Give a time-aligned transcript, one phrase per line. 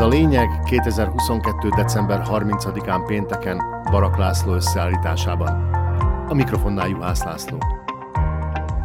[0.00, 1.68] Ez a lényeg 2022.
[1.68, 3.58] december 30-án pénteken
[3.90, 5.72] Barak László összeállításában.
[6.28, 7.58] A mikrofonnál Juhász László.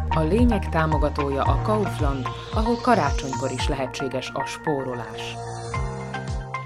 [0.08, 5.34] A lényeg támogatója a Kaufland, ahol karácsonykor is lehetséges a spórolás.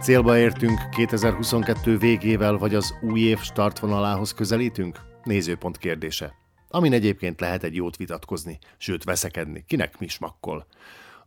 [0.01, 5.01] Célba értünk 2022 végével, vagy az új év startvonalához közelítünk?
[5.25, 6.35] Nézőpont kérdése.
[6.69, 9.65] Amin egyébként lehet egy jót vitatkozni, sőt veszekedni.
[9.67, 10.67] Kinek mi smakkol?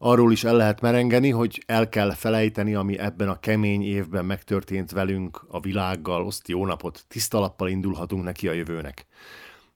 [0.05, 4.91] Arról is el lehet merengeni, hogy el kell felejteni, ami ebben a kemény évben megtörtént
[4.91, 9.05] velünk, a világgal, oszt jó napot, tisztalappal indulhatunk neki a jövőnek.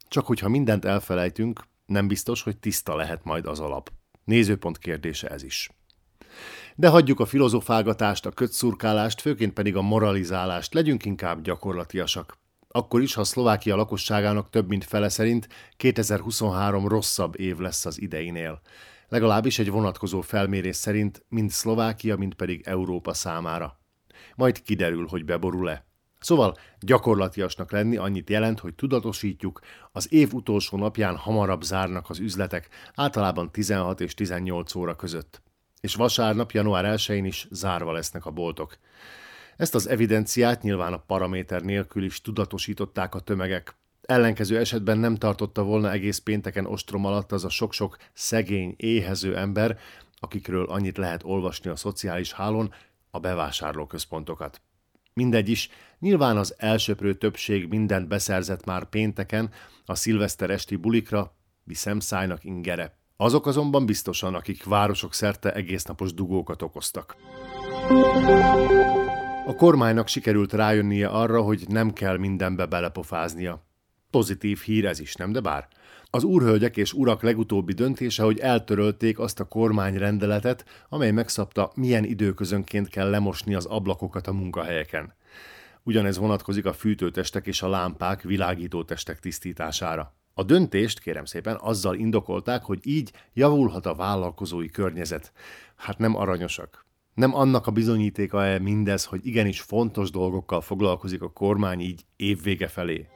[0.07, 3.91] Csak hogyha mindent elfelejtünk, nem biztos, hogy tiszta lehet majd az alap.
[4.23, 5.69] Nézőpont kérdése ez is.
[6.75, 12.37] De hagyjuk a filozofálgatást, a kötszurkálást, főként pedig a moralizálást, legyünk inkább gyakorlatiasak.
[12.67, 15.47] Akkor is, ha Szlovákia lakosságának több mint fele szerint
[15.77, 18.61] 2023 rosszabb év lesz az ideinél.
[19.09, 23.79] Legalábbis egy vonatkozó felmérés szerint mind Szlovákia, mind pedig Európa számára.
[24.35, 25.85] Majd kiderül, hogy beborul-e.
[26.19, 29.59] Szóval gyakorlatiasnak lenni annyit jelent, hogy tudatosítjuk,
[29.91, 35.41] az év utolsó napján hamarabb zárnak az üzletek, általában 16 és 18 óra között.
[35.81, 38.77] És vasárnap, január 1-én is zárva lesznek a boltok.
[39.57, 43.75] Ezt az evidenciát nyilván a paraméter nélkül is tudatosították a tömegek.
[44.07, 49.77] Ellenkező esetben nem tartotta volna egész pénteken ostrom alatt az a sok-sok szegény, éhező ember,
[50.19, 52.73] akikről annyit lehet olvasni a szociális hálón,
[53.11, 54.61] a bevásárlóközpontokat.
[55.13, 59.51] Mindegy is, nyilván az elsőprő többség mindent beszerzett már pénteken,
[59.85, 62.97] a szilveszter esti bulikra, mi szemszájnak ingere.
[63.17, 67.15] Azok azonban biztosan, akik városok szerte egésznapos dugókat okoztak.
[69.45, 73.66] A kormánynak sikerült rájönnie arra, hogy nem kell mindenbe belepofáznia.
[74.09, 75.67] Pozitív hír ez is, nem de bár?
[76.09, 82.89] Az úrhölgyek és urak legutóbbi döntése, hogy eltörölték azt a kormányrendeletet, amely megszabta, milyen időközönként
[82.89, 85.13] kell lemosni az ablakokat a munkahelyeken.
[85.83, 90.15] Ugyanez vonatkozik a fűtőtestek és a lámpák világítótestek tisztítására.
[90.33, 95.31] A döntést, kérem szépen, azzal indokolták, hogy így javulhat a vállalkozói környezet.
[95.75, 96.85] Hát nem aranyosak.
[97.13, 103.07] Nem annak a bizonyítéka-e mindez, hogy igenis fontos dolgokkal foglalkozik a kormány így évvége felé?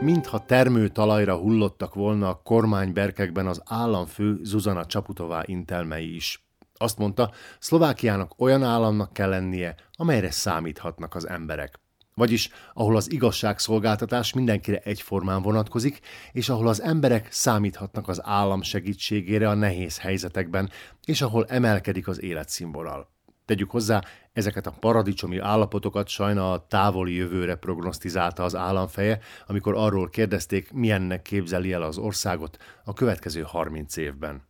[0.00, 6.46] Mintha termőtalajra hullottak volna a kormányberkekben az államfő Zuzana Csaputová intelmei is.
[6.74, 11.80] Azt mondta, Szlovákiának olyan államnak kell lennie, amelyre számíthatnak az emberek.
[12.14, 16.00] Vagyis ahol az igazságszolgáltatás mindenkire egyformán vonatkozik,
[16.32, 20.70] és ahol az emberek számíthatnak az állam segítségére a nehéz helyzetekben,
[21.04, 23.17] és ahol emelkedik az életszínvonal.
[23.48, 30.08] Tegyük hozzá, ezeket a paradicsomi állapotokat sajna a távoli jövőre prognosztizálta az államfeje, amikor arról
[30.08, 34.42] kérdezték, milyennek képzeli el az országot a következő 30 évben.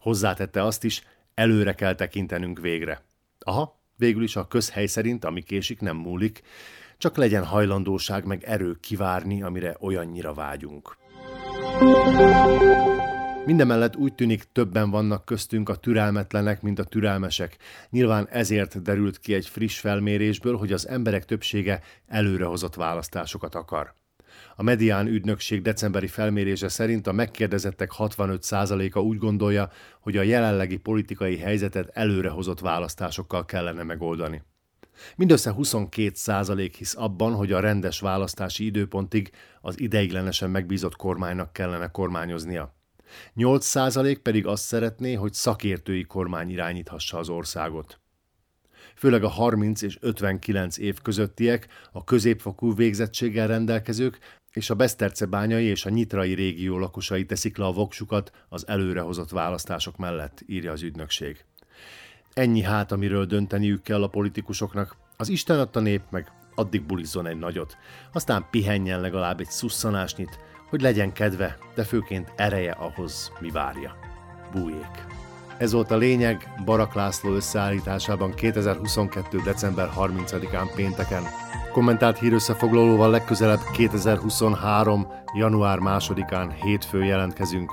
[0.00, 1.02] Hozzátette azt is,
[1.34, 3.04] előre kell tekintenünk végre.
[3.38, 6.42] Aha, végül is a közhely szerint, ami késik, nem múlik,
[6.98, 10.96] csak legyen hajlandóság meg erő kivárni, amire olyannyira vágyunk.
[13.46, 17.56] Mindemellett úgy tűnik többen vannak köztünk a türelmetlenek, mint a türelmesek.
[17.90, 23.94] Nyilván ezért derült ki egy friss felmérésből, hogy az emberek többsége előrehozott választásokat akar.
[24.56, 29.70] A Medián ügynökség decemberi felmérése szerint a megkérdezettek 65%-a úgy gondolja,
[30.00, 34.42] hogy a jelenlegi politikai helyzetet előrehozott választásokkal kellene megoldani.
[35.16, 39.30] Mindössze 22% hisz abban, hogy a rendes választási időpontig
[39.60, 42.78] az ideiglenesen megbízott kormánynak kellene kormányoznia.
[43.36, 48.00] 8% pedig azt szeretné, hogy szakértői kormány irányíthassa az országot.
[48.94, 54.18] Főleg a 30 és 59 év közöttiek, a középfokú végzettséggel rendelkezők
[54.52, 59.96] és a Besztercebányai és a Nyitrai régió lakosai teszik le a voksukat az előrehozott választások
[59.96, 61.44] mellett, írja az ügynökség.
[62.32, 64.96] Ennyi hát, amiről dönteniük kell a politikusoknak.
[65.16, 67.76] Az Isten adta nép meg addig bulizzon egy nagyot,
[68.12, 70.38] aztán pihenjen legalább egy szusszanásnyit,
[70.70, 73.96] hogy legyen kedve, de főként ereje ahhoz, mi várja.
[74.52, 75.04] Bújék!
[75.58, 79.38] Ez volt a lényeg Barak László összeállításában 2022.
[79.44, 81.22] december 30-án pénteken.
[81.72, 85.06] Kommentált hírösszefoglalóval legközelebb 2023.
[85.34, 87.72] január 2-án hétfő jelentkezünk.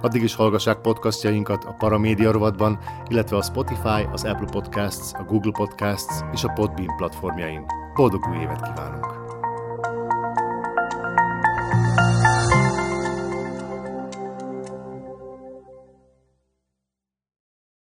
[0.00, 2.78] Addig is hallgassák podcastjainkat a Paramédia rovatban,
[3.08, 7.64] illetve a Spotify, az Apple Podcasts, a Google Podcasts és a Podbean platformjain.
[7.94, 9.19] Boldog új évet kívánunk!